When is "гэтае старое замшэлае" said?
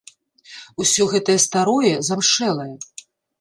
1.11-2.73